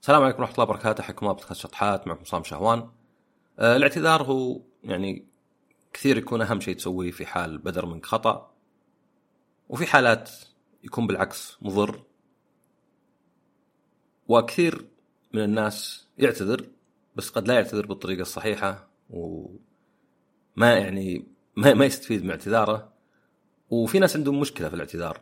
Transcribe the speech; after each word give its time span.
السلام 0.00 0.22
عليكم 0.22 0.40
ورحمة 0.40 0.54
الله 0.54 0.64
وبركاته. 0.64 1.10
الله 1.10 1.32
بودكاست 1.32 1.60
شطحات 1.60 2.06
معكم 2.06 2.24
صام 2.24 2.44
شهوان. 2.44 2.88
آه 3.58 3.76
الاعتذار 3.76 4.22
هو 4.22 4.60
يعني 4.84 5.26
كثير 5.92 6.18
يكون 6.18 6.42
أهم 6.42 6.60
شيء 6.60 6.76
تسويه 6.76 7.10
في 7.10 7.26
حال 7.26 7.58
بدر 7.58 7.86
منك 7.86 8.06
خطأ 8.06 8.54
وفي 9.68 9.86
حالات 9.86 10.30
يكون 10.84 11.06
بالعكس 11.06 11.58
مضر. 11.62 12.02
وكثير 14.28 14.88
من 15.32 15.44
الناس 15.44 16.08
يعتذر 16.18 16.66
بس 17.16 17.30
قد 17.30 17.48
لا 17.48 17.54
يعتذر 17.54 17.86
بالطريقة 17.86 18.22
الصحيحة 18.22 18.88
وما 19.10 19.58
يعني 20.56 21.26
ما, 21.56 21.74
ما 21.74 21.84
يستفيد 21.84 22.24
من 22.24 22.30
اعتذاره. 22.30 22.92
وفي 23.70 23.98
ناس 23.98 24.16
عندهم 24.16 24.40
مشكلة 24.40 24.68
في 24.68 24.74
الاعتذار. 24.74 25.20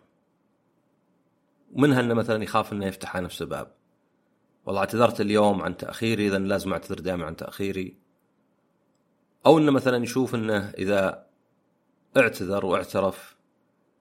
ومنها 1.72 2.00
إنه 2.00 2.14
مثلا 2.14 2.42
يخاف 2.42 2.72
إنه 2.72 2.86
يفتح 2.86 3.16
على 3.16 3.24
نفسه 3.24 3.46
باب. 3.46 3.77
والله 4.66 4.80
اعتذرت 4.80 5.20
اليوم 5.20 5.62
عن 5.62 5.76
تأخيري 5.76 6.28
اذا 6.28 6.38
لازم 6.38 6.72
أعتذر 6.72 7.00
دائما 7.00 7.24
عن 7.24 7.36
تأخيري. 7.36 7.96
أو 9.46 9.58
إنه 9.58 9.72
مثلا 9.72 10.02
يشوف 10.02 10.34
إنه 10.34 10.70
إذا 10.78 11.26
اعتذر 12.16 12.66
واعترف 12.66 13.36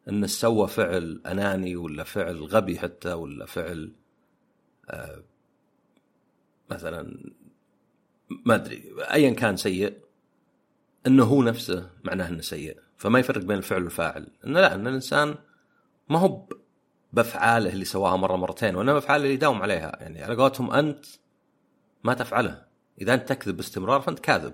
إنه 0.09 0.27
سوى 0.27 0.67
فعل 0.67 1.21
أناني 1.25 1.75
ولا 1.75 2.03
فعل 2.03 2.43
غبي 2.43 2.79
حتى 2.79 3.13
ولا 3.13 3.45
فعل 3.45 3.95
آه 4.89 5.23
مثلا 6.69 7.33
ما 8.45 8.55
أدري 8.55 8.95
ايا 9.13 9.29
كان 9.29 9.57
سيء 9.57 9.97
إنه 11.07 11.23
هو 11.23 11.43
نفسه 11.43 11.89
معناه 12.03 12.29
إنه 12.29 12.41
سيء. 12.41 12.77
فما 12.97 13.19
يفرق 13.19 13.41
بين 13.43 13.57
الفعل 13.57 13.83
والفاعل. 13.83 14.27
إنه 14.45 14.59
لا 14.59 14.75
إن 14.75 14.87
الإنسان 14.87 15.35
ما 16.09 16.19
هو 16.19 16.47
بأفعاله 17.13 17.73
اللي 17.73 17.85
سواها 17.85 18.15
مرة 18.15 18.35
مرتين 18.35 18.75
وإنما 18.75 18.97
أفعاله 18.97 19.23
اللي 19.23 19.33
يداوم 19.33 19.61
عليها. 19.61 19.97
يعني 20.01 20.23
على 20.23 20.35
قولتهم 20.35 20.71
أنت 20.71 21.05
ما 22.03 22.13
تفعله. 22.13 22.65
إذا 23.01 23.13
أنت 23.13 23.29
تكذب 23.29 23.57
باستمرار 23.57 24.01
فأنت 24.01 24.19
كاذب. 24.19 24.53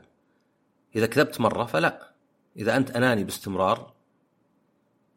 إذا 0.96 1.06
كذبت 1.06 1.42
مرة 1.42 1.66
فلا. 1.66 2.14
إذا 2.58 2.78
أنت 2.78 2.92
أناني 2.92 3.24
باستمرار 3.24 3.94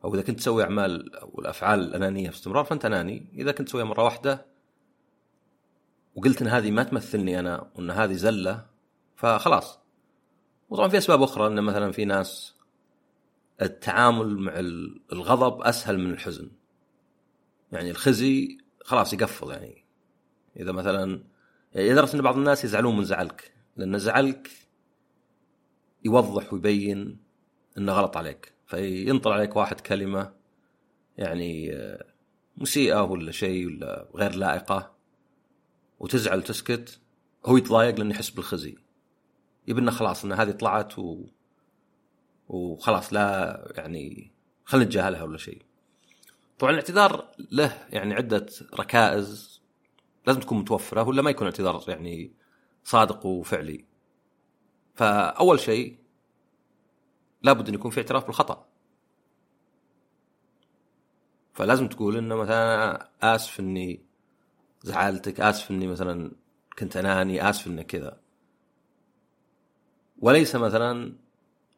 أو 0.04 0.14
إذا 0.14 0.22
كنت 0.22 0.38
تسوي 0.38 0.62
أعمال 0.62 1.16
أو 1.16 1.38
الأفعال 1.38 1.80
الأنانية 1.80 2.30
باستمرار 2.30 2.64
فأنت 2.64 2.84
أناني. 2.84 3.26
إذا 3.34 3.52
كنت 3.52 3.68
تسويها 3.68 3.84
مرة 3.84 4.04
واحدة 4.04 4.46
وقلت 6.14 6.42
إن 6.42 6.48
هذه 6.48 6.70
ما 6.70 6.82
تمثلني 6.82 7.38
أنا 7.38 7.70
وإن 7.74 7.90
هذه 7.90 8.12
زلة 8.12 8.66
فخلاص. 9.16 9.78
وطبعا 10.68 10.88
في 10.88 10.98
أسباب 10.98 11.22
أخرى 11.22 11.46
إن 11.46 11.64
مثلا 11.64 11.92
في 11.92 12.04
ناس 12.04 12.54
التعامل 13.62 14.38
مع 14.38 14.52
الغضب 15.12 15.62
أسهل 15.62 15.98
من 15.98 16.10
الحزن. 16.10 16.50
يعني 17.72 17.90
الخزي 17.90 18.58
خلاص 18.84 19.12
يقفل 19.12 19.50
يعني. 19.50 19.84
إذا 20.56 20.72
مثلا 20.72 21.24
يعني 21.72 21.90
لدرجه 21.90 22.14
إن 22.14 22.22
بعض 22.22 22.36
الناس 22.36 22.64
يزعلون 22.64 22.96
من 22.96 23.04
زعلك 23.04 23.52
لأن 23.76 23.98
زعلك 23.98 24.50
يوضح 26.04 26.52
ويبين 26.52 27.18
إنه 27.78 27.92
غلط 27.92 28.16
عليك. 28.16 28.52
فينطر 28.66 29.32
عليك 29.32 29.56
واحد 29.56 29.80
كلمة 29.80 30.32
يعني 31.18 31.76
آه، 31.76 32.06
مسيئة 32.56 33.02
ولا 33.02 33.32
شيء 33.32 33.66
ولا 33.66 34.08
غير 34.14 34.34
لائقة 34.34 34.94
وتزعل 35.98 36.38
وتسكت 36.38 37.00
هو 37.46 37.56
يتضايق 37.56 37.98
لأنه 37.98 38.14
يحس 38.14 38.30
بالخزي. 38.30 38.76
يبي 39.68 39.90
خلاص 39.90 40.24
إن 40.24 40.32
هذه 40.32 40.50
طلعت 40.50 40.98
و... 40.98 41.26
وخلاص 42.48 43.12
لا 43.12 43.72
يعني 43.76 44.32
خلينا 44.64 44.86
نتجاهلها 44.86 45.22
ولا 45.22 45.38
شيء. 45.38 45.65
طبعا 46.58 46.70
الاعتذار 46.70 47.28
له 47.50 47.86
يعني 47.90 48.14
عدة 48.14 48.46
ركائز 48.74 49.60
لازم 50.26 50.40
تكون 50.40 50.58
متوفرة 50.58 51.02
ولا 51.08 51.22
ما 51.22 51.30
يكون 51.30 51.46
اعتذار 51.46 51.84
يعني 51.88 52.32
صادق 52.84 53.26
وفعلي. 53.26 53.84
فأول 54.94 55.60
شيء 55.60 55.98
لابد 57.42 57.68
أن 57.68 57.74
يكون 57.74 57.90
في 57.90 58.00
اعتراف 58.00 58.26
بالخطأ. 58.26 58.66
فلازم 61.52 61.88
تقول 61.88 62.16
إنه 62.16 62.34
مثلا 62.34 63.08
آسف 63.22 63.60
إني 63.60 64.00
زعلتك 64.82 65.40
آسف 65.40 65.70
إني 65.70 65.86
مثلا 65.86 66.32
كنت 66.78 66.96
أناني 66.96 67.50
آسف 67.50 67.66
اني 67.66 67.84
كذا. 67.84 68.20
وليس 70.18 70.56
مثلا 70.56 71.16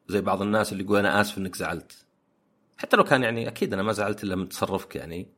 زي 0.09 0.21
بعض 0.21 0.43
الناس 0.43 0.73
اللي 0.73 0.85
يقول 0.85 0.99
أنا 0.99 1.21
آسف 1.21 1.39
إنك 1.39 1.57
زعلت. 1.57 2.07
حتى 2.79 2.97
لو 2.97 3.05
كان 3.05 3.23
يعني 3.23 3.49
أكيد 3.49 3.73
أنا 3.73 3.83
ما 3.83 3.93
زعلت 3.93 4.25
إلا 4.25 4.37
من 4.37 4.49
تصرفك 4.49 4.97
يعني 4.97 5.33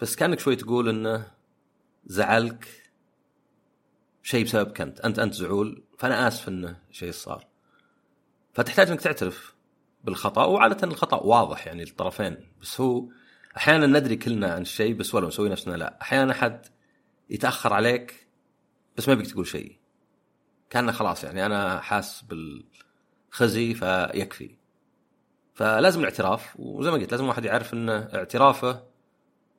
بس 0.00 0.16
كأنك 0.16 0.38
شوي 0.38 0.56
تقول 0.56 0.88
إنه 0.88 1.30
زعلك 2.06 2.86
شيء 4.22 4.44
بسببك 4.44 4.80
أنت 4.80 5.00
أنت 5.00 5.18
أنت 5.18 5.34
زعول 5.34 5.84
فأنا 5.98 6.28
آسف 6.28 6.48
انه 6.48 6.76
شيء 6.90 7.12
صار. 7.12 7.46
فتحتاج 8.52 8.90
إنك 8.90 9.00
تعترف 9.00 9.54
بالخطأ 10.04 10.44
وعادة 10.44 10.88
الخطأ 10.88 11.16
واضح 11.16 11.66
يعني 11.66 11.84
للطرفين 11.84 12.36
بس 12.60 12.80
هو 12.80 13.08
أحيانا 13.56 13.86
ندري 13.86 14.16
كلنا 14.16 14.52
عن 14.52 14.62
الشيء 14.62 14.94
بس 14.94 15.14
ولا 15.14 15.26
نسوي 15.26 15.48
نفسنا 15.48 15.76
لا. 15.76 15.98
أحيانا 16.02 16.32
أحد 16.32 16.66
يتأخر 17.30 17.72
عليك 17.72 18.28
بس 18.96 19.08
ما 19.08 19.14
يبيك 19.14 19.30
تقول 19.30 19.46
شيء. 19.46 19.78
كأنه 20.70 20.92
خلاص 20.92 21.24
يعني 21.24 21.46
أنا 21.46 21.80
حاس 21.80 22.22
بالخزي 22.22 23.74
فيكفي. 23.74 24.56
فلازم 25.56 26.00
الاعتراف 26.00 26.60
وزي 26.60 26.90
ما 26.90 26.96
قلت 26.96 27.12
لازم 27.12 27.24
الواحد 27.24 27.44
يعرف 27.44 27.74
انه 27.74 27.92
اعترافه 27.92 28.82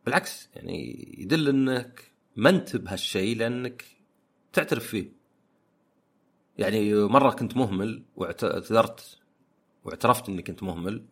بالعكس 0.05 0.49
يعني 0.55 1.07
يدل 1.17 1.49
إنك 1.49 2.11
ما 2.35 2.49
أنت 2.49 2.75
بهالشيء 2.75 3.37
لأنك 3.37 3.85
تعترف 4.53 4.87
فيه. 4.87 5.11
يعني 6.57 6.93
مرة 6.93 7.31
كنت 7.31 7.57
مهمل 7.57 8.03
واعتذرت 8.15 9.17
واعترفت 9.83 10.29
إني 10.29 10.41
كنت 10.41 10.63
مهمل 10.63 11.05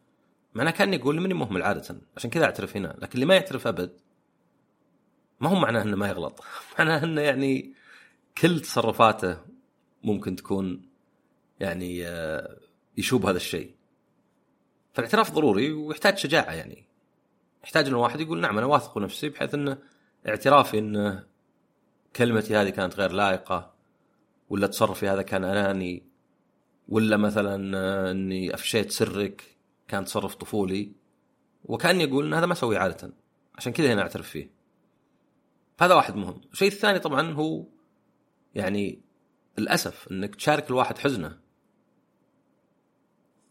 معناه 0.55 0.71
كاني 0.71 0.95
أقول 0.95 1.21
ماني 1.21 1.33
مهمل 1.33 1.63
عادة 1.63 1.97
عشان 2.17 2.29
كذا 2.29 2.45
أعترف 2.45 2.77
هنا 2.77 2.95
لكن 3.01 3.13
اللي 3.13 3.25
ما 3.25 3.35
يعترف 3.35 3.67
أبد 3.67 3.99
ما 5.39 5.49
هو 5.49 5.55
معناه 5.55 5.81
إنه 5.81 5.97
ما 5.97 6.07
يغلط. 6.07 6.43
معناه 6.79 7.03
إنه 7.03 7.21
يعني 7.21 7.73
كل 8.37 8.59
تصرفاته 8.59 9.37
ممكن 10.03 10.35
تكون 10.35 10.89
يعني 11.59 12.07
آه، 12.07 12.57
يشوب 12.97 13.25
هذا 13.25 13.37
الشيء. 13.37 13.75
فالاعتراف 14.95 15.31
ضروري 15.31 15.71
ويحتاج 15.71 16.17
شجاعة 16.17 16.53
يعني. 16.53 16.87
يحتاج 17.63 17.85
إن 17.87 17.91
الواحد 17.91 18.21
يقول 18.21 18.41
نعم 18.41 18.57
أنا 18.57 18.67
واثق 18.67 18.97
نفسي 18.97 19.29
بحيث 19.29 19.53
انه 19.53 19.77
اعترافي 20.27 20.79
إن 20.79 21.23
كلمتي 22.15 22.55
هذه 22.55 22.69
كانت 22.69 22.95
غير 22.95 23.11
لائقة 23.11 23.73
ولا 24.49 24.67
تصرفي 24.67 25.09
هذا 25.09 25.21
كان 25.21 25.43
أناني 25.43 26.03
ولا 26.89 27.17
مثلا 27.17 27.55
إني 28.11 28.53
أفشيت 28.53 28.91
سرك 28.91 29.43
كان 29.87 30.05
تصرف 30.05 30.35
طفولي 30.35 30.91
وكأني 31.65 32.03
أقول 32.03 32.25
إن 32.25 32.33
هذا 32.33 32.45
ما 32.45 32.53
أسويه 32.53 32.77
عادة. 32.79 33.13
عشان 33.55 33.73
كذا 33.73 33.93
هنا 33.93 34.01
أعترف 34.01 34.29
فيه. 34.29 34.49
هذا 35.79 35.95
واحد 35.95 36.15
مهم. 36.15 36.41
الشيء 36.53 36.67
الثاني 36.67 36.99
طبعا 36.99 37.33
هو 37.33 37.65
يعني 38.55 39.01
الأسف 39.59 40.07
إنك 40.11 40.35
تشارك 40.35 40.69
الواحد 40.69 40.97
حزنه. 40.97 41.44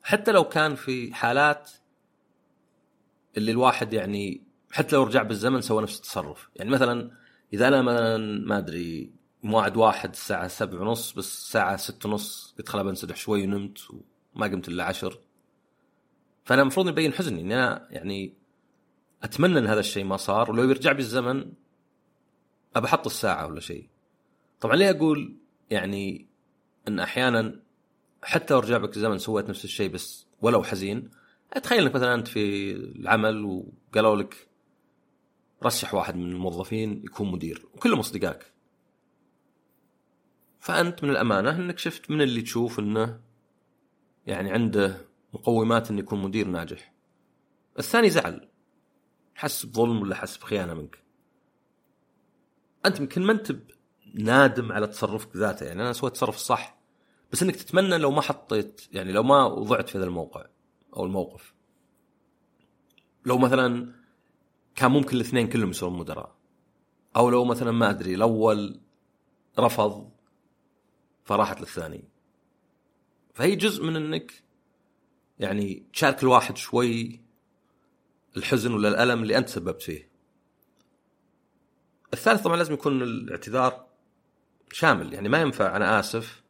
حتى 0.04 0.32
لو 0.32 0.44
كان 0.44 0.75
في 0.75 1.15
حالات 1.15 1.70
اللي 3.37 3.50
الواحد 3.50 3.92
يعني 3.92 4.42
حتى 4.70 4.97
لو 4.97 5.03
رجع 5.03 5.22
بالزمن 5.22 5.60
سوى 5.60 5.82
نفس 5.82 5.97
التصرف. 5.97 6.48
يعني 6.56 6.70
مثلا 6.70 7.10
إذا 7.53 7.69
أنا 7.69 7.82
مثلا 7.82 8.16
ما 8.47 8.59
أدري 8.59 9.12
موعد 9.43 9.76
واحد 9.76 10.10
الساعة 10.10 10.48
سبع 10.48 10.81
ونص 10.81 11.12
بس 11.12 11.38
الساعة 11.38 11.76
ست 11.76 12.06
ونص 12.06 12.54
قلت 12.59 12.69
خلا 12.69 12.82
بنسدح 12.82 13.16
شوي 13.16 13.43
ونمت 13.44 13.78
وما 14.34 14.47
قمت 14.47 14.69
إلا 14.69 14.84
عشر. 14.84 15.19
فأنا 16.44 16.62
المفروض 16.62 16.88
يبين 16.88 17.12
حزني 17.12 17.41
إني 17.41 17.54
أنا 17.54 17.88
يعني 17.91 18.34
أتمنى 19.22 19.59
إن 19.59 19.66
هذا 19.66 19.81
الشيء 19.81 20.04
ما 20.04 20.16
صار 20.16 20.50
ولو 20.50 20.62
يرجع 20.62 20.93
بالزمن 20.93 21.53
ابى 22.76 22.87
أحط 22.87 23.06
الساعة 23.06 23.46
ولا 23.46 23.61
شيء. 23.61 23.88
طبعا 24.61 24.76
ليه 24.76 24.90
أقول 24.90 25.37
يعني 25.70 26.28
إن 26.88 27.00
أحيانا 27.00 27.63
حتى 28.25 28.55
لو 28.55 28.61
رجع 28.61 28.79
بك 28.79 28.97
الزمن 28.97 29.19
سويت 29.19 29.49
نفس 29.49 29.65
الشيء 29.65 29.91
بس 29.91 30.26
ولو 30.41 30.62
حزين. 30.62 31.11
تخيل 31.62 31.82
إنك 31.82 31.94
مثلا 31.94 32.15
أنت 32.15 32.29
في 32.29 32.73
العمل 32.73 33.44
وقالوا 33.44 34.17
لك 34.17 34.49
رشح 35.62 35.94
واحد 35.94 36.17
من 36.17 36.32
الموظفين 36.32 37.03
يكون 37.05 37.31
مدير 37.31 37.67
وكلهم 37.75 37.99
أصدقائك. 37.99 38.53
فأنت 40.61 41.05
من 41.05 41.11
الأمانة 41.11 41.50
إنك 41.50 41.79
شفت 41.79 42.11
من 42.11 42.23
اللي 42.23 42.43
تشوف 42.43 42.79
إنه 42.79 43.21
يعني 44.26 44.53
عنده 44.53 45.09
مقومات 45.35 45.91
إنه 45.91 45.99
يكون 45.99 46.23
مدير 46.23 46.49
ناجح. 46.49 46.94
الثاني 47.79 48.11
زعل. 48.11 48.49
حس 49.35 49.67
بظلم 49.67 50.03
ولا 50.03 50.15
حس 50.15 50.37
بخيانة 50.37 50.75
منك؟ 50.75 50.99
أنت 52.87 53.00
يمكن 53.00 53.23
ما 53.23 53.32
أنت 53.32 53.56
نادم 54.15 54.73
على 54.73 54.87
تصرفك 54.87 55.37
ذاته 55.37 55.67
يعني 55.67 55.82
أنا 55.82 55.93
سويت 55.93 56.12
تصرف 56.12 56.37
صح. 56.37 56.83
بس 57.34 57.42
إنك 57.42 57.56
تتمنى 57.56 57.98
لو 57.98 58.10
ما 58.10 58.20
حطيت 58.20 58.81
يعني 58.92 59.12
لو 59.12 59.22
ما 59.22 59.44
وضعت 59.44 59.88
في 59.88 59.98
هذا 59.98 60.04
الموقع 60.04 60.46
أو 60.96 61.04
الموقف. 61.04 61.54
لو 63.26 63.38
مثلا 63.38 63.92
كان 64.75 64.90
ممكن 64.90 65.16
الاثنين 65.16 65.48
كلهم 65.48 65.70
يصيرون 65.70 65.98
مدراء. 65.98 66.34
أو 67.16 67.31
لو 67.31 67.44
مثلا 67.44 67.70
ما 67.70 67.90
أدري 67.90 68.14
الأول 68.14 68.81
رفض 69.58 70.10
فراحت 71.25 71.60
للثاني. 71.60 72.04
فهي 73.34 73.56
جزء 73.56 73.84
من 73.84 73.96
إنك 73.96 74.32
يعني 75.38 75.87
تشارك 75.92 76.22
الواحد 76.22 76.56
شوي 76.56 77.20
الحزن 78.37 78.75
ولا 78.75 78.88
الألم 78.88 79.22
اللي 79.22 79.38
أنت 79.38 79.48
سببت 79.48 79.82
فيه. 79.82 80.10
الثالث 82.12 82.42
طبعا 82.42 82.56
لازم 82.56 82.75
يكون 82.75 83.02
الاعتذار 83.02 83.87
شامل 84.72 85.12
يعني 85.12 85.28
ما 85.28 85.40
ينفع 85.40 85.76
أنا 85.76 86.00
آسف 86.00 86.44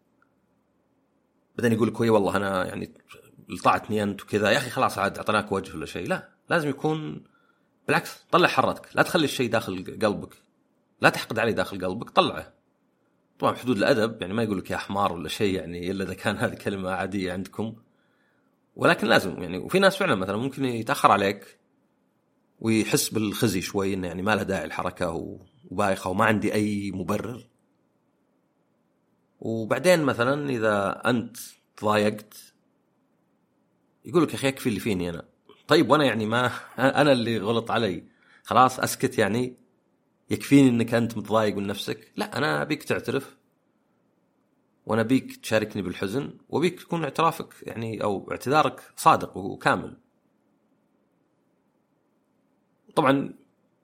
بعدين 1.57 1.73
يقول 1.73 1.89
لك 1.89 2.01
والله 2.01 2.37
أنا 2.37 2.67
يعني 2.67 2.95
لطعتني 3.49 4.03
أنت 4.03 4.23
وكذا. 4.23 4.51
يا 4.51 4.59
أخي 4.59 4.71
خلاص 4.71 4.99
عاد 4.99 5.17
أعطيناك 5.17 5.53
وجه 5.53 5.77
ولا 5.77 5.87
شيء. 5.87 6.09
لا 6.09 6.29
لازم 6.51 6.69
يكون 6.69 7.25
بالعكس 7.87 8.25
طلع 8.31 8.49
حرتك. 8.49 8.89
لا 8.95 9.03
تخلي 9.03 9.25
الشيء 9.25 9.51
داخل 9.51 9.99
قلبك. 10.03 10.35
لا 11.01 11.09
تحقد 11.09 11.39
عليه 11.39 11.53
داخل 11.53 11.87
قلبك 11.87 12.11
طلعه. 12.11 12.53
طبعا 13.39 13.55
حدود 13.55 13.77
الأدب 13.77 14.23
يعني 14.23 14.35
ما 14.35 14.43
يقول 14.43 14.59
لك 14.59 14.71
يا 14.71 14.77
حمار 14.77 15.13
ولا 15.13 15.29
شيء 15.29 15.55
يعني 15.55 15.91
إلا 15.91 16.05
إذا 16.05 16.15
كان 16.15 16.37
هذه 16.45 16.55
كلمة 16.55 16.91
عادية 16.91 17.33
عندكم. 17.33 17.75
ولكن 18.77 19.07
لازم 19.07 19.43
يعني 19.43 19.59
وفي 19.59 19.79
ناس 19.79 19.97
فعلا 19.97 20.15
مثلا 20.15 20.37
ممكن 20.37 20.65
يتأخر 20.65 21.11
عليك 21.11 21.59
ويحس 22.61 23.09
بالخزي 23.09 23.61
شوي 23.61 23.95
إنه 23.95 24.07
يعني 24.07 24.23
ما 24.23 24.37
له 24.37 24.43
داعي 24.43 24.65
الحركه 24.65 25.39
وبايخة 25.71 26.11
وما 26.11 26.25
عندي 26.25 26.55
أي 26.55 26.91
مبرر. 26.95 27.47
وبعدين 29.45 30.03
مثلا 30.03 30.51
إذا 30.51 31.03
أنت 31.11 31.37
تضايقت 31.77 32.35
يقول 34.05 34.23
لك 34.23 34.31
يا 34.31 34.35
أخي 34.35 34.49
يكفي 34.49 34.69
اللي 34.69 34.81
فيني 34.81 35.11
أنا. 35.11 35.25
طيب 35.69 35.91
وأنا 35.91 36.05
يعني 36.05 36.27
ما 36.27 36.47
أنا 37.01 37.13
اللي 37.13 37.39
غلط 37.39 37.71
علي. 37.71 38.05
خلاص 38.43 38.81
أسكت 38.81 39.19
يعني. 39.19 39.57
يكفيني 40.31 40.69
إنك 40.69 40.95
أنت 40.95 41.17
متضايق 41.17 41.57
من 41.57 41.67
نفسك؟ 41.67 42.13
لا 42.17 42.39
أنا 42.39 42.63
أبيك 42.63 42.83
تعترف. 42.83 43.37
وأنا 44.87 45.01
أبيك 45.01 45.37
تشاركني 45.37 45.83
بالحزن 45.83 46.39
وأبيك 46.49 46.81
تكون 46.81 47.05
اعترافك 47.05 47.55
يعني 47.63 48.03
أو 48.03 48.31
اعتذارك 48.31 48.81
صادق 48.97 49.37
وكامل. 49.37 49.97
طبعا 52.97 53.35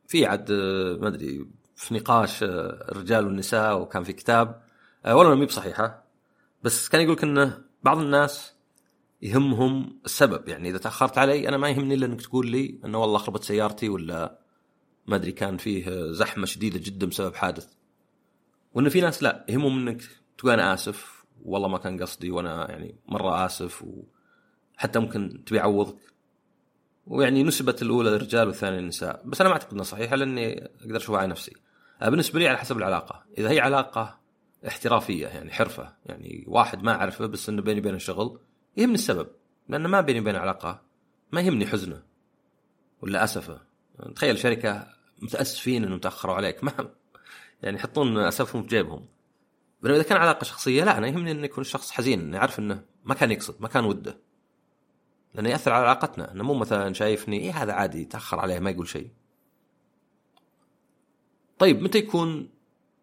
في 0.08 0.26
عاد 0.26 0.52
ما 1.00 1.08
أدري 1.08 1.46
في 1.76 1.94
نقاش 1.94 2.42
الرجال 2.42 3.26
والنساء 3.26 3.80
وكان 3.80 4.04
في 4.04 4.12
كتاب 4.12 4.69
والله 5.06 5.34
ما 5.34 5.44
بصحيحه 5.44 6.04
بس 6.62 6.88
كان 6.88 7.00
يقول 7.00 7.18
إنه 7.22 7.64
بعض 7.82 7.98
الناس 7.98 8.54
يهمهم 9.22 10.00
السبب. 10.04 10.48
يعني 10.48 10.68
إذا 10.70 10.78
تأخرت 10.78 11.18
علي 11.18 11.48
أنا 11.48 11.56
ما 11.56 11.68
يهمني 11.68 11.94
إلا 11.94 12.06
إنك 12.06 12.22
تقول 12.22 12.50
لي 12.50 12.80
إنه 12.84 12.98
والله 12.98 13.18
خربت 13.18 13.44
سيارتي 13.44 13.88
ولا 13.88 14.38
ما 15.06 15.16
أدري 15.16 15.32
كان 15.32 15.56
فيه 15.56 16.12
زحمة 16.12 16.46
شديدة 16.46 16.78
جدا 16.78 17.06
بسبب 17.06 17.34
حادث. 17.34 17.68
وإن 18.74 18.88
في 18.88 19.00
ناس 19.00 19.22
لا 19.22 19.44
يهمهم 19.48 19.88
إنك 19.88 20.02
تقول 20.38 20.52
أنا 20.52 20.74
آسف 20.74 21.24
والله 21.42 21.68
ما 21.68 21.78
كان 21.78 22.02
قصدي 22.02 22.30
وأنا 22.30 22.70
يعني 22.70 22.94
مرة 23.08 23.46
آسف 23.46 23.84
وحتى 24.76 24.98
ممكن 24.98 25.44
تبي 25.46 25.60
اعوضك 25.60 25.98
ويعني 27.06 27.42
نسبت 27.42 27.82
الأولى 27.82 28.10
للرجال 28.10 28.46
والثانية 28.46 28.78
للنساء. 28.78 29.22
بس 29.24 29.40
أنا 29.40 29.48
ما 29.48 29.54
أعتقد 29.54 29.72
إنها 29.72 29.84
صحيحة 29.84 30.16
لأني 30.16 30.70
أقدر 30.80 30.96
أشوفها 30.96 31.20
على 31.20 31.28
نفسي. 31.28 31.52
بالنسبة 32.02 32.38
لي 32.38 32.48
على 32.48 32.58
حسب 32.58 32.78
العلاقة. 32.78 33.24
إذا 33.38 33.50
هي 33.50 33.60
علاقة 33.60 34.19
احترافية 34.68 35.26
يعني 35.26 35.50
حرفة. 35.50 35.94
يعني 36.06 36.44
واحد 36.48 36.82
ما 36.82 36.94
أعرفه 36.94 37.26
بس 37.26 37.48
إنه 37.48 37.62
بيني 37.62 37.80
وبينه 37.80 37.98
شغل 37.98 38.40
يهمني 38.76 38.94
السبب. 38.94 39.28
لأن 39.68 39.86
ما 39.86 40.00
بيني 40.00 40.20
وبينه 40.20 40.38
علاقة 40.38 40.82
ما 41.32 41.40
يهمني 41.40 41.66
حزنه. 41.66 42.02
ولا 43.02 43.24
اسفه 43.24 43.60
تخيل 44.14 44.38
شركة 44.38 44.86
متأسفين 45.22 45.84
إنهم 45.84 45.98
تأخروا 45.98 46.34
عليك. 46.34 46.64
ما 46.64 46.72
يعني 47.62 47.76
يحطون 47.76 48.18
أسفهم 48.18 48.62
في 48.62 48.68
جيبهم. 48.68 49.06
بينما 49.82 49.96
إذا 49.96 50.08
كان 50.08 50.18
علاقة 50.18 50.44
شخصية 50.44 50.84
لا 50.84 50.98
أنا 50.98 51.06
يهمني 51.06 51.30
إنه 51.30 51.44
يكون 51.44 51.62
الشخص 51.62 51.90
حزين 51.90 52.20
إنه 52.20 52.36
يعرف 52.36 52.58
إنه 52.58 52.84
ما 53.04 53.14
كان 53.14 53.30
يقصد 53.30 53.62
ما 53.62 53.68
كان 53.68 53.84
وده. 53.84 54.20
لأنه 55.34 55.48
يأثر 55.48 55.72
على 55.72 55.84
علاقتنا. 55.84 56.32
إنه 56.32 56.44
مو 56.44 56.54
مثلا 56.54 56.92
شايفني 56.92 57.40
إيه 57.40 57.62
هذا 57.62 57.72
عادي 57.72 58.04
تأخر 58.04 58.38
عليه 58.38 58.58
ما 58.58 58.70
يقول 58.70 58.88
شيء. 58.88 59.10
طيب 61.58 61.82
متى 61.82 61.98
يكون 61.98 62.50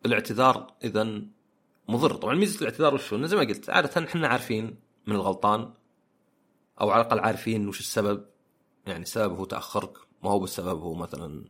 الاعتذار 0.05 0.73
اذا 0.83 1.21
مضر. 1.87 2.15
طبعا 2.15 2.35
ميزة 2.35 2.61
الاعتذار 2.61 2.93
وشو؟ 2.93 3.15
إنه 3.15 3.27
زي 3.27 3.35
ما 3.35 3.43
قلت 3.43 3.69
عادة 3.69 4.05
إحنا 4.05 4.27
عارفين 4.27 4.79
من 5.07 5.15
الغلطان 5.15 5.73
أو 6.81 6.89
على 6.89 7.01
الأقل 7.01 7.19
عارفين 7.19 7.67
وش 7.67 7.79
السبب. 7.79 8.25
يعني 8.87 9.03
السبب 9.03 9.35
هو 9.35 9.45
تأخرك 9.45 9.97
ما 10.23 10.29
هو 10.29 10.39
بالسبب 10.39 10.81
هو 10.81 10.93
مثلا 10.93 11.45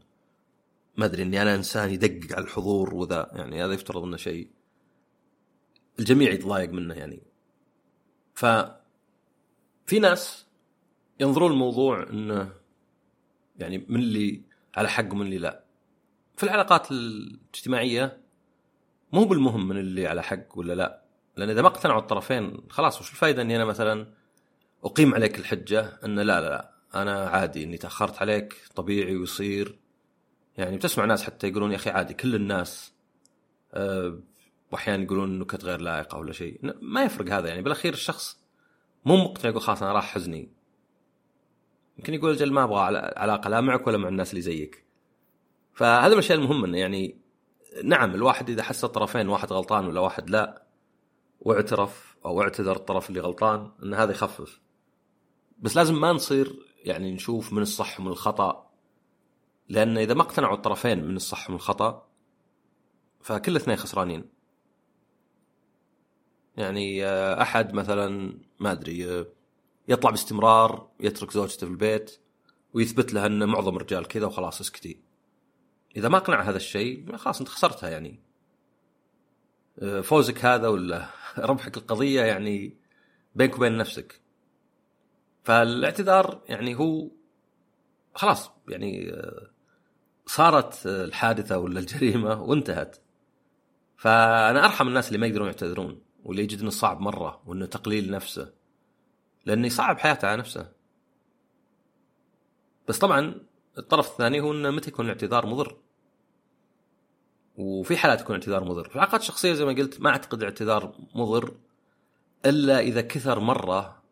ما 0.97 1.05
أدري 1.05 1.23
إني 1.23 1.41
أنا 1.41 1.55
إنسان 1.55 1.89
يدقق 1.89 2.35
على 2.35 2.45
الحضور 2.45 2.93
وذا. 2.93 3.31
يعني 3.33 3.63
هذا 3.63 3.73
يفترض 3.73 4.03
إنه 4.03 4.17
شيء 4.17 4.51
الجميع 5.99 6.31
يتضايق 6.31 6.69
منه 6.69 6.93
يعني. 6.93 7.21
ف 8.33 8.45
في 9.85 9.99
ناس 9.99 10.47
ينظرون 11.19 11.51
الموضوع 11.51 12.03
إنه 12.09 12.53
يعني 13.57 13.85
من 13.89 13.99
اللي 13.99 14.41
على 14.75 14.89
حق 14.89 15.11
ومن 15.11 15.25
اللي 15.25 15.37
لا. 15.37 15.63
في 16.37 16.43
العلاقات 16.43 16.91
الاجتماعية 16.91 18.21
مو 19.13 19.25
بالمهم 19.25 19.67
من 19.67 19.77
اللي 19.77 20.07
على 20.07 20.23
حق 20.23 20.57
ولا 20.57 20.73
لا. 20.73 21.03
لأن 21.37 21.49
إذا 21.49 21.61
ما 21.61 21.67
اقتنعوا 21.67 21.99
الطرفين 21.99 22.57
خلاص 22.69 23.01
وش 23.01 23.11
الفائده 23.11 23.41
إني 23.41 23.55
أنا 23.55 23.65
مثلا 23.65 24.13
أقيم 24.83 25.13
عليك 25.13 25.39
الحجة 25.39 25.99
إن 26.05 26.19
لا 26.19 26.23
لا 26.23 26.49
لا 26.49 26.73
أنا 26.95 27.29
عادي 27.29 27.63
إني 27.63 27.77
تأخرت 27.77 28.21
عليك 28.21 28.55
طبيعي 28.75 29.15
ويصير. 29.15 29.79
يعني 30.57 30.77
بتسمع 30.77 31.05
ناس 31.05 31.23
حتى 31.23 31.47
يقولون 31.47 31.71
يا 31.71 31.75
أخي 31.75 31.89
عادي 31.89 32.13
كل 32.13 32.35
الناس 32.35 32.93
أه 33.73 34.19
واحيانا 34.71 35.03
يقولون 35.03 35.39
نكت 35.39 35.63
غير 35.63 35.81
لائقة 35.81 36.17
ولا 36.17 36.33
شيء. 36.33 36.59
ما 36.81 37.03
يفرق 37.03 37.33
هذا 37.33 37.47
يعني. 37.47 37.61
بالأخير 37.61 37.93
الشخص 37.93 38.39
مو 39.05 39.17
مقتنع 39.17 39.49
يقول 39.49 39.61
خلاص 39.61 39.83
أنا 39.83 39.91
راح 39.91 40.13
حزني 40.13 40.51
يمكن 41.97 42.13
يقول 42.13 42.31
أجل 42.31 42.53
ما 42.53 42.63
أبغى 42.63 42.79
علاقة 43.17 43.49
لا 43.49 43.61
معك 43.61 43.87
ولا 43.87 43.97
مع 43.97 44.07
الناس 44.07 44.29
اللي 44.29 44.41
زيك. 44.41 44.85
فهذا 45.73 46.07
من 46.07 46.13
الأشياء 46.13 46.37
المهمة 46.37 46.67
إنه 46.67 46.77
يعني 46.77 47.26
نعم 47.83 48.15
الواحد 48.15 48.49
إذا 48.49 48.63
حس 48.63 48.83
الطرفين 48.83 49.29
واحد 49.29 49.53
غلطان 49.53 49.87
ولا 49.87 49.99
واحد 49.99 50.29
لا 50.29 50.67
واعترف 51.39 52.17
أو 52.25 52.41
اعتذر 52.41 52.75
الطرف 52.75 53.09
اللي 53.09 53.19
غلطان 53.19 53.71
إن 53.83 53.93
هذا 53.93 54.11
يخفف. 54.11 54.61
بس 55.59 55.75
لازم 55.75 56.01
ما 56.01 56.11
نصير 56.11 56.59
يعني 56.83 57.11
نشوف 57.11 57.53
من 57.53 57.61
الصح 57.61 57.99
ومن 57.99 58.07
الخطأ 58.07 58.69
لأن 59.69 59.97
إذا 59.97 60.13
ما 60.13 60.21
اقتنعوا 60.21 60.55
الطرفين 60.55 61.03
من 61.03 61.15
الصح 61.15 61.49
ومن 61.49 61.55
الخطأ 61.55 62.07
فكل 63.21 63.51
الاثنين 63.51 63.77
خسرانين. 63.77 64.29
يعني 66.57 67.05
آه، 67.05 67.41
أحد 67.41 67.73
مثلا 67.73 68.37
ما 68.59 68.71
أدري 68.71 69.09
آه، 69.09 69.27
يطلع 69.87 70.09
باستمرار 70.11 70.89
يترك 70.99 71.31
زوجته 71.31 71.67
في 71.67 71.73
البيت 71.73 72.19
ويثبت 72.73 73.13
لها 73.13 73.25
إن 73.25 73.49
معظم 73.49 73.75
الرجال 73.75 74.07
كذا 74.07 74.25
وخلاص 74.25 74.61
اسكتي. 74.61 75.06
إذا 75.95 76.09
ما 76.09 76.17
أقنع 76.17 76.41
هذا 76.41 76.57
الشيء 76.57 77.15
خلاص 77.15 77.39
أنت 77.39 77.49
خسرتها 77.49 77.89
يعني. 77.89 78.19
آه، 79.79 80.01
فوزك 80.01 80.45
هذا 80.45 80.67
ولا 80.67 81.09
ربحك 81.37 81.77
القضية 81.77 82.21
يعني 82.21 82.77
بينك 83.35 83.55
وبين 83.55 83.77
نفسك. 83.77 84.21
فالاعتذار 85.43 86.41
يعني 86.49 86.75
هو 86.75 87.09
خلاص 88.15 88.51
يعني 88.69 89.11
صارت 90.25 90.85
الحادثة 90.85 91.57
ولا 91.57 91.79
الجريمة 91.79 92.41
وانتهت. 92.41 92.97
فأنا 93.97 94.65
أرحم 94.65 94.87
الناس 94.87 95.07
اللي 95.07 95.17
ما 95.17 95.27
يقدرون 95.27 95.47
يعتذرون 95.47 96.01
واللي 96.23 96.43
يجد 96.43 96.61
إنه 96.61 96.69
صعب 96.69 96.99
مرة 96.99 97.41
وإنه 97.45 97.65
تقليل 97.65 98.11
نفسه 98.11 98.53
لأنه 99.45 99.67
يصعب 99.67 99.99
حياته 99.99 100.27
على 100.27 100.37
نفسه. 100.37 100.71
بس 102.87 102.99
طبعا 102.99 103.35
الطرف 103.77 104.11
الثاني 104.11 104.39
هو 104.39 104.51
انه 104.51 104.71
متى 104.71 104.89
يكون 104.89 105.05
الاعتذار 105.05 105.45
مضر. 105.45 105.77
وفي 107.57 107.97
حالات 107.97 108.21
يكون 108.21 108.35
اعتذار 108.35 108.63
مضر. 108.63 108.89
في 108.89 108.95
العلاقات 108.95 109.21
الشخصية 109.21 109.53
زي 109.53 109.65
ما 109.65 109.71
قلت 109.71 110.01
ما 110.01 110.09
أعتقد 110.09 110.39
الاعتذار 110.39 110.95
مضر 111.15 111.53
إلا 112.45 112.79
إذا 112.79 113.01
كثر 113.01 113.39
مرة 113.39 114.03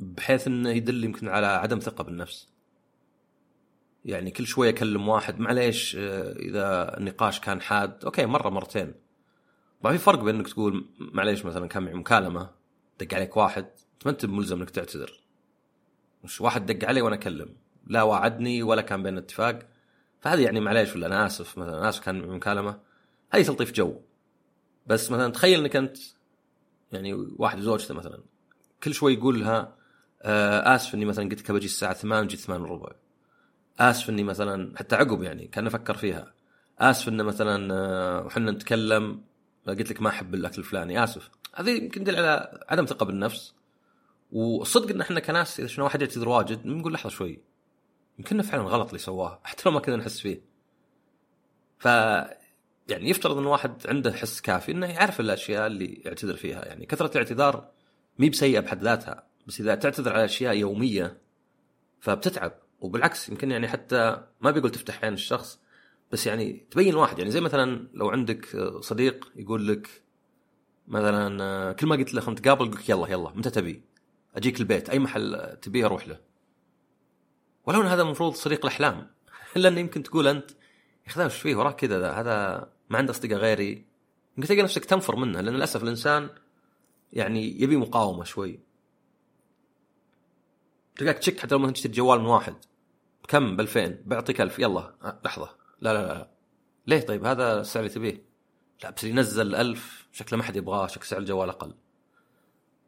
بحيث 0.00 0.46
إنه 0.46 0.70
يدل 0.70 1.04
يمكن 1.04 1.28
على 1.28 1.46
عدم 1.46 1.78
ثقة 1.78 2.04
بالنفس. 2.04 2.48
يعني 4.04 4.30
كل 4.30 4.46
شوية 4.46 4.70
اكلم 4.70 5.08
واحد 5.08 5.40
معليش 5.40 5.96
آه، 5.96 6.32
إذا 6.32 6.96
النقاش 6.98 7.40
كان 7.40 7.60
حاد. 7.60 8.04
أوكي 8.04 8.26
مرة 8.26 8.48
مرتين. 8.48 8.94
ما 9.84 9.92
في 9.92 9.98
فرق 9.98 10.18
بين 10.22 10.34
إنك 10.34 10.48
تقول 10.48 10.86
معليش 10.98 11.44
مثلا 11.44 11.66
كان 11.66 11.82
معي 11.82 11.94
مكالمة 11.94 12.50
دق 13.00 13.14
عليك 13.14 13.36
واحد 13.36 13.64
انت 13.64 14.06
ما 14.06 14.10
أنت 14.10 14.26
ملزم 14.26 14.60
إنك 14.60 14.70
تعتذر. 14.70 15.20
مش 16.24 16.40
واحد 16.40 16.66
دق 16.66 16.88
علي 16.88 17.02
وأنا 17.02 17.14
أكلم. 17.14 17.56
لا 17.86 18.02
وعدني 18.02 18.62
ولا 18.62 18.82
كان 18.82 19.02
بيننا 19.02 19.20
اتفاق. 19.20 19.58
فهذه 20.20 20.40
يعني 20.40 20.60
معليش 20.60 20.96
ولا 20.96 21.06
أنا 21.06 21.26
آسف 21.26 21.58
مثلا 21.58 21.88
آسف 21.88 22.04
كان 22.04 22.28
مكالمة. 22.28 22.80
هذه 23.32 23.42
تلطيف 23.42 23.72
جو. 23.72 24.00
بس 24.86 25.10
مثلا 25.10 25.32
تخيل 25.32 25.60
إنك 25.60 25.76
أنت 25.76 25.96
يعني 26.92 27.14
واحد 27.14 27.58
وزوجته 27.58 27.94
مثلا 27.94 28.22
كل 28.82 28.94
شوي 28.94 29.14
يقول 29.14 29.40
لها 29.40 29.76
آه 30.22 30.74
آسف 30.74 30.94
إني 30.94 31.04
مثلا 31.04 31.28
قلت 31.28 31.40
لك 31.40 31.50
بجي 31.50 31.66
الساعة 31.66 31.94
8 31.94 32.28
جيت 32.28 32.40
8 32.40 32.64
وربع. 32.64 32.92
آسف 33.80 34.10
إني 34.10 34.24
مثلا 34.24 34.78
حتى 34.78 34.96
عقب 34.96 35.22
يعني 35.22 35.46
كأن 35.48 35.66
أفكر 35.66 35.96
فيها. 35.96 36.32
آسف 36.78 37.08
انه 37.08 37.22
مثلا 37.22 37.74
آه، 37.74 38.26
وحنا 38.26 38.50
نتكلم 38.50 39.22
قلت 39.68 39.90
لك 39.90 40.02
ما 40.02 40.08
أحب 40.08 40.34
الأكل 40.34 40.58
الفلاني. 40.58 41.04
آسف. 41.04 41.30
هذه 41.54 41.70
يمكن 41.70 42.04
تدل 42.04 42.16
على 42.16 42.64
عدم 42.68 42.84
ثقة 42.84 43.06
بالنفس. 43.06 43.54
والصدق 44.32 44.90
إن 44.90 45.00
إحنا 45.00 45.20
كناس 45.20 45.60
إذا 45.60 45.68
شفنا 45.68 45.84
واحد 45.84 46.02
يعتذر 46.02 46.28
واجد 46.28 46.66
نقول 46.66 46.92
لحظة 46.92 47.08
شوي. 47.08 47.40
يمكن 48.20 48.42
فعلا 48.42 48.62
غلط 48.62 48.86
اللي 48.86 48.98
سواه 48.98 49.40
حتى 49.44 49.62
لو 49.66 49.70
ما 49.72 49.80
كنا 49.80 49.96
نحس 49.96 50.20
فيه 50.20 50.42
ف 51.78 51.84
يعني 52.88 53.10
يفترض 53.10 53.38
إن 53.38 53.46
واحد 53.46 53.86
عنده 53.86 54.12
حس 54.12 54.40
كافي 54.40 54.72
إنه 54.72 54.86
يعرف 54.86 55.20
الأشياء 55.20 55.66
اللي 55.66 56.02
يعتذر 56.04 56.36
فيها 56.36 56.64
يعني 56.64 56.86
كثرة 56.86 57.10
الاعتذار 57.12 57.70
مي 58.18 58.30
بسيئة 58.30 58.60
بحد 58.60 58.82
ذاتها 58.82 59.26
بس 59.46 59.60
إذا 59.60 59.74
تعتذر 59.74 60.12
على 60.12 60.24
أشياء 60.24 60.56
يومية 60.56 61.20
فبتتعب 62.00 62.52
وبالعكس 62.80 63.28
يمكن 63.28 63.50
يعني 63.50 63.68
حتى 63.68 64.26
ما 64.40 64.50
بيقول 64.50 64.70
تفتح 64.70 65.04
عين 65.04 65.12
الشخص 65.12 65.60
بس 66.12 66.26
يعني 66.26 66.66
تبين 66.70 66.94
واحد 66.94 67.18
يعني 67.18 67.30
زي 67.30 67.40
مثلا 67.40 67.88
لو 67.94 68.10
عندك 68.10 68.46
صديق 68.80 69.32
يقول 69.36 69.68
لك 69.68 70.02
مثلا 70.88 71.72
كل 71.72 71.86
ما 71.86 71.96
قلت 71.96 72.14
له 72.14 72.30
نتقابل 72.30 72.66
يقول 72.66 72.76
لك 72.76 72.88
يلا 72.88 73.08
يلا 73.08 73.30
متى 73.34 73.50
تبي؟ 73.50 73.82
أجيك 74.36 74.60
البيت 74.60 74.90
أي 74.90 74.98
محل 74.98 75.56
تبيه 75.62 75.86
أروح 75.86 76.08
له. 76.08 76.29
ولو 77.66 77.80
إن 77.80 77.86
هذا 77.86 78.02
المفروض 78.02 78.34
صديق 78.34 78.66
الأحلام. 78.66 79.10
الا 79.56 79.68
انه 79.68 79.80
يمكن 79.80 80.02
تقول 80.02 80.28
أنت 80.28 80.50
يا 80.50 80.56
أخي 81.06 81.24
إيش 81.24 81.34
فيه؟ 81.34 81.56
وراك 81.56 81.76
كذا 81.76 82.12
هذا 82.12 82.68
ما 82.90 82.98
عنده 82.98 83.10
أصدقاء 83.10 83.38
غيري. 83.38 83.86
يمكن 84.36 84.48
تلقى 84.48 84.62
نفسك 84.62 84.84
تنفر 84.84 85.16
منه 85.16 85.40
لأن 85.40 85.54
للأسف 85.54 85.82
الإنسان 85.82 86.30
يعني 87.12 87.62
يبي 87.62 87.76
مقاومة 87.76 88.24
شوي. 88.24 88.60
تلقاك 90.96 91.18
تشك 91.18 91.40
حتى 91.40 91.54
لو 91.54 91.58
ما 91.58 91.70
تشتري 91.70 91.92
جوال 91.92 92.20
من 92.20 92.26
واحد. 92.26 92.54
كم؟ 93.28 93.56
ب 93.56 93.60
2000 93.60 93.98
بعطيك 94.06 94.40
1000 94.40 94.58
يلا 94.58 94.94
لحظة. 95.24 95.56
لا 95.80 95.92
لا 95.92 96.06
لا. 96.06 96.30
ليه؟ 96.86 97.00
طيب 97.00 97.24
هذا 97.24 97.60
السعر 97.60 97.82
اللي 97.82 97.94
تبيه. 97.94 98.24
لا 98.82 98.90
بس 98.90 99.04
ينزل 99.04 99.54
1000 99.54 100.08
شكله 100.12 100.38
ما 100.38 100.42
حد 100.44 100.56
يبغاه. 100.56 100.86
شكل 100.86 101.06
سعر 101.06 101.20
الجوال 101.20 101.48
أقل. 101.48 101.74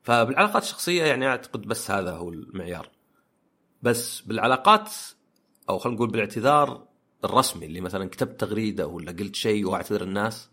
فبالعلاقات 0.03 0.63
الشخصية 0.63 1.05
يعني 1.05 1.27
أعتقد 1.27 1.63
بس 1.63 1.91
هذا 1.91 2.11
هو 2.11 2.31
المعيار. 2.31 2.91
بس 3.83 4.21
بالعلاقات 4.21 4.91
أو 5.69 5.79
خلينا 5.79 5.97
نقول 5.97 6.11
بالاعتذار 6.11 6.89
الرسمي 7.25 7.67
اللي 7.67 7.81
مثلا 7.81 8.09
كتبت 8.09 8.41
تغريدة 8.41 8.87
ولا 8.87 9.13
قلت 9.13 9.35
شيء 9.35 9.67
وأعتذر 9.69 10.03
الناس 10.03 10.51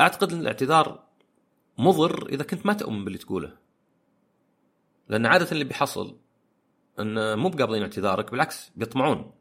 أعتقد 0.00 0.32
إن 0.32 0.40
الاعتذار 0.40 1.04
مضر 1.78 2.28
إذا 2.28 2.44
كنت 2.44 2.66
ما 2.66 2.72
تؤمن 2.72 3.04
باللي 3.04 3.18
تقوله. 3.18 3.56
لأن 5.08 5.26
عادة 5.26 5.52
اللي 5.52 5.64
بيحصل 5.64 6.16
إن 7.00 7.38
مو 7.38 7.48
بقابلين 7.48 7.82
اعتذارك 7.82 8.30
بالعكس 8.30 8.70
بيطمعون. 8.76 9.32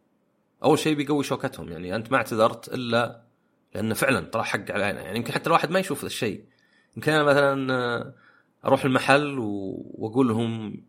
أول 0.64 0.80
شيء 0.80 0.96
بيقوي 0.96 1.24
شوكتهم 1.24 1.72
يعني 1.72 1.96
أنت 1.96 2.12
ما 2.12 2.18
اعتذرت 2.18 2.74
إلا 2.74 3.24
لأنه 3.76 3.94
فعلا 3.94 4.20
طلع 4.20 4.44
حق 4.44 4.72
علينا 4.72 5.02
يعني 5.02 5.18
يمكن 5.18 5.34
حتى 5.34 5.48
الواحد 5.48 5.72
ما 5.72 5.80
يشوف 5.80 6.04
الشيء. 6.04 6.46
يمكن 6.98 7.12
أنا 7.12 7.24
مثلا 7.24 8.14
أروح 8.66 8.86
المحل 8.86 9.36
وأقول 9.40 10.28
لهم 10.28 10.82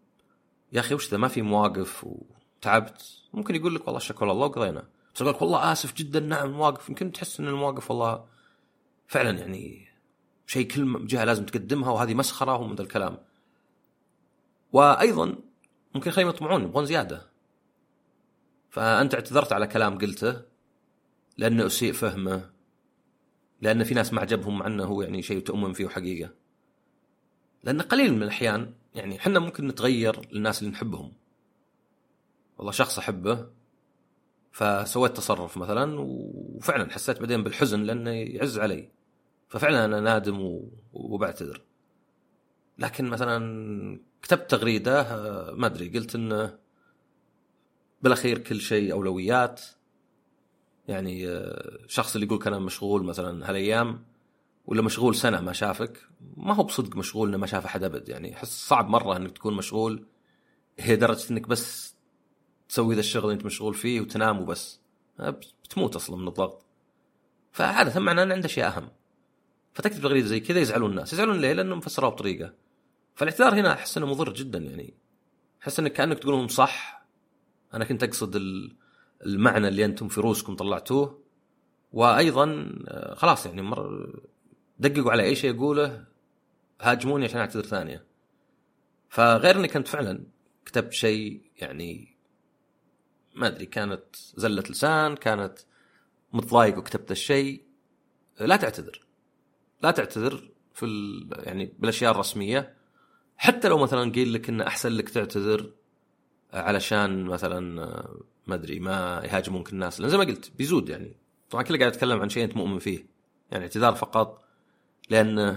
يا 0.73 0.81
أخي 0.81 0.95
وش 0.95 1.11
ذا؟ 1.11 1.17
ما 1.17 1.29
في 1.29 1.43
مواقف 1.43 2.05
وتعبت. 2.05 3.03
ممكن 3.33 3.55
يقول 3.55 3.75
لك 3.75 3.87
والله 3.87 4.01
شكر 4.01 4.33
الله 4.33 4.47
وقضينا. 4.47 4.89
بس 5.15 5.23
أقول 5.23 5.35
لك 5.35 5.43
والله 5.43 5.73
آسف 5.73 5.95
جدا 5.95 6.21
نعم 6.21 6.51
مواقف. 6.51 6.89
يمكن 6.89 7.13
تحس 7.13 7.41
إن 7.41 7.49
المواقف 7.49 7.91
والله 7.91 8.25
فعلا 9.07 9.39
يعني 9.39 9.89
شيء 10.47 10.67
كل 10.67 11.07
جهة 11.07 11.25
لازم 11.25 11.47
تقدمها 11.47 11.91
وهذه 11.91 12.15
مسخرة 12.15 12.57
ومن 12.57 12.75
ذا 12.75 12.83
الكلام. 12.83 13.19
وأيضا 14.73 15.37
ممكن 15.95 16.11
يخليهم 16.11 16.29
يطمعون 16.29 16.63
يبغون 16.63 16.87
زيادة. 16.87 17.31
فأنت 18.71 19.15
اعتذرت 19.15 19.53
على 19.53 19.67
كلام 19.67 19.99
قلته 19.99 20.43
لأنه 21.39 21.67
أسيء 21.67 21.93
فهمه 21.93 22.51
لأن 23.61 23.85
في 23.85 23.95
ناس 23.95 24.13
ما 24.13 24.21
عجبهم 24.21 24.59
مع 24.59 24.67
انه 24.67 24.85
هو 24.85 25.03
يعني 25.03 25.23
شيء 25.23 25.41
تؤمن 25.41 25.73
فيه 25.73 25.89
حقيقة. 25.89 26.31
لأن 27.65 27.81
قليل 27.81 28.15
من 28.15 28.23
الأحيان 28.23 28.73
يعني 28.95 29.17
إحنا 29.17 29.39
ممكن 29.39 29.69
نتغير 29.69 30.33
للناس 30.33 30.63
اللي 30.63 30.73
نحبهم. 30.73 31.13
والله 32.59 32.73
شخص 32.73 32.99
أحبه 32.99 33.47
فسويت 34.53 35.17
تصرف 35.17 35.57
مثلا 35.57 36.01
وفعلا 36.01 36.91
حسيت 36.91 37.21
بعدين 37.21 37.43
بالحزن 37.43 37.83
لأنه 37.83 38.11
يعز 38.11 38.59
علي. 38.59 38.91
ففعلا 39.49 39.85
أنا 39.85 40.01
نادم 40.01 40.61
وبعتذر. 40.93 41.63
لكن 42.79 43.05
مثلا 43.05 44.01
كتبت 44.23 44.51
تغريدة 44.51 45.01
آه، 45.01 45.55
ما 45.55 45.67
أدري 45.67 45.89
قلت 45.89 46.15
إنه 46.15 46.59
بالأخير 48.03 48.39
كل 48.39 48.61
شيء 48.61 48.93
أولويات. 48.93 49.61
يعني 50.89 51.29
آه، 51.29 51.79
شخص 51.87 52.15
اللي 52.15 52.27
يقول 52.27 52.43
أنا 52.47 52.59
مشغول 52.59 53.05
مثلا 53.05 53.51
هالأيام 53.51 54.05
ولا 54.71 54.83
مشغول 54.83 55.15
سنة 55.15 55.41
ما 55.41 55.53
شافك 55.53 55.99
ما 56.37 56.55
هو 56.55 56.63
بصدق 56.63 56.97
مشغول 56.97 57.29
إنه 57.29 57.37
ما 57.37 57.47
شاف 57.47 57.65
أحد 57.65 57.85
أبد 57.85 58.09
يعني 58.09 58.35
أحس 58.35 58.69
صعب 58.69 58.89
مرة 58.89 59.17
إنك 59.17 59.31
تكون 59.31 59.55
مشغول 59.55 60.07
هي 60.79 60.97
درجة 60.97 61.31
إنك 61.31 61.49
بس 61.49 61.95
تسوي 62.69 62.95
ذا 62.95 63.01
الشغل 63.01 63.25
اللي 63.25 63.35
أنت 63.35 63.45
مشغول 63.45 63.75
فيه 63.75 64.01
وتنام 64.01 64.41
وبس. 64.41 64.81
بتموت 65.65 65.97
أصلا 65.97 66.17
من 66.17 66.29
الضغط. 66.29 66.63
فعادة 67.53 68.01
معناه 68.01 68.23
إن 68.23 68.33
عنده 68.33 68.47
أشياء 68.47 68.77
أهم. 68.77 68.89
فتكتب 69.73 70.03
تغريدة 70.03 70.27
زي 70.27 70.41
كذا 70.41 70.61
يزعلون 70.61 70.91
الناس 70.91 71.13
يزعلون 71.13 71.41
ليه؟ 71.41 71.53
لأنه 71.53 71.75
مفسروها 71.75 72.11
بطريقة. 72.11 72.55
فالاعتذار 73.15 73.55
هنا 73.55 73.73
أحس 73.73 73.97
إنه 73.97 74.07
مضر 74.07 74.33
جدا 74.33 74.59
يعني 74.59 74.95
أحس 75.63 75.81
إنك 75.81 75.93
كأنك 75.93 76.19
تقول 76.19 76.35
لهم 76.35 76.49
صح. 76.49 77.07
أنا 77.75 77.85
كنت 77.85 78.03
أقصد 78.03 78.43
المعنى 79.27 79.69
اللي 79.69 79.85
أنتم 79.85 80.09
في 80.09 80.21
روسكم 80.21 80.57
طلعتوه. 80.57 81.23
وأيضا 81.93 82.75
آه، 82.89 83.15
خلاص 83.15 83.47
يعني 83.47 83.63
مر 83.63 84.11
دققوا 84.81 85.13
على 85.13 85.23
أي 85.23 85.35
شيء 85.35 85.57
اقوله 85.57 86.05
هاجموني 86.81 87.25
عشان 87.25 87.41
أعتذر 87.41 87.63
ثانية. 87.63 88.05
فغير 89.09 89.57
إني 89.57 89.69
كنت 89.69 89.89
فعلا 89.89 90.25
كتبت 90.65 90.93
شيء 90.93 91.43
يعني 91.57 92.17
ما 93.35 93.47
أدري 93.47 93.67
كانت 93.67 94.05
زلة 94.37 94.63
لسان 94.71 95.17
كانت 95.17 95.59
متضايق 96.33 96.79
وكتبت 96.79 97.11
الشيء. 97.11 97.63
لا 98.41 98.57
تعتذر. 98.57 99.07
لا 99.83 99.91
تعتذر 99.91 100.51
في 100.75 100.87
يعني 101.31 101.73
بالأشياء 101.79 102.13
الرسمية. 102.13 102.77
حتى 103.37 103.69
لو 103.69 103.79
مثلا 103.79 104.13
قيل 104.13 104.33
لك 104.33 104.49
انه 104.49 104.67
أحسن 104.67 104.93
لك 104.93 105.09
تعتذر 105.09 105.73
علشان 106.53 107.25
مثلا 107.25 107.61
ما 108.47 108.55
أدري 108.55 108.81
ما 108.81 109.23
يهاجمونك 109.25 109.73
الناس. 109.73 110.01
لأن 110.01 110.11
زي 110.11 110.17
ما 110.19 110.25
قلت 110.25 110.53
بيزود 110.59 110.89
يعني. 110.89 111.17
طبعا 111.51 111.63
كله 111.63 111.79
قاعد 111.79 111.93
اتكلم 111.93 112.21
عن 112.21 112.29
شيء 112.29 112.45
أنت 112.45 112.57
مؤمن 112.57 112.79
فيه. 112.79 113.07
يعني 113.51 113.65
اعتذار 113.65 113.95
فقط 113.95 114.50
لأن 115.11 115.57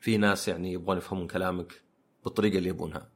في 0.00 0.16
ناس 0.16 0.48
يعني 0.48 0.72
يبغون 0.72 0.96
يفهمون 0.96 1.26
كلامك 1.26 1.82
بالطريقة 2.24 2.58
اللي 2.58 2.68
يبونها. 2.68 3.08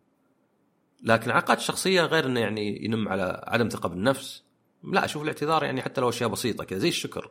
لكن 1.02 1.30
علاقات 1.30 1.60
شخصية 1.60 2.02
غير 2.02 2.26
إنه 2.26 2.40
يعني 2.40 2.84
ينم 2.84 3.08
على 3.08 3.44
عدم 3.46 3.68
ثقة 3.68 3.88
بالنفس 3.88 4.44
لا 4.92 5.04
أشوف 5.04 5.22
الاعتذار 5.22 5.64
يعني 5.64 5.82
حتى 5.82 6.00
لو 6.00 6.08
أشياء 6.08 6.30
بسيطة 6.30 6.64
كذا 6.64 6.78
زي 6.78 6.88
الشكر. 6.88 7.30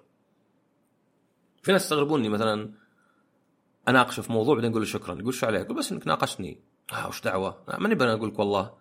في 1.64 1.72
ناس 1.72 1.84
يستغربوني 1.84 2.30
مثلا 2.30 2.74
اناقشه 3.88 4.22
في 4.22 4.32
موضوع 4.32 4.56
بعدين 4.56 4.72
أقول 4.72 4.88
شكرا 4.88 5.20
يقول 5.20 5.34
شو 5.34 5.46
عليك؟ 5.46 5.66
أقول 5.66 5.78
بس 5.78 5.92
إنك 5.92 6.08
ناقشتني. 6.08 6.62
آه 6.94 7.08
وش 7.08 7.22
دعوة؟ 7.22 7.64
ماني 7.80 7.96
بنا 7.96 8.14
أقول 8.14 8.30
لك 8.30 8.40
والله 8.40 8.74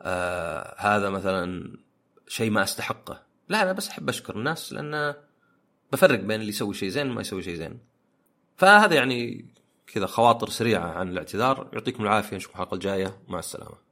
آه 0.00 0.74
هذا 0.78 1.10
مثلا 1.10 1.72
شيء 2.28 2.50
ما 2.50 2.62
أستحقه. 2.62 3.22
لا 3.48 3.62
أنا 3.62 3.72
بس 3.72 3.88
أحب 3.88 4.08
أشكر 4.08 4.36
الناس 4.36 4.72
لأن 4.72 5.14
بفرق 5.92 6.20
بين 6.20 6.40
اللي 6.40 6.48
يسوي 6.48 6.74
شيء 6.74 6.88
زين 6.88 7.10
وما 7.10 7.20
يسوي 7.20 7.42
شيء 7.42 7.54
زين. 7.54 7.91
فهذا 8.56 8.94
يعني 8.94 9.44
كذا 9.86 10.06
خواطر 10.06 10.48
سريعة 10.48 10.90
عن 10.90 11.08
الاعتذار. 11.08 11.68
يعطيكم 11.72 12.02
العافية 12.02 12.36
نشوفكم 12.36 12.58
الحلقة 12.58 12.74
الجاية. 12.74 13.16
مع 13.28 13.38
السلامة. 13.38 13.82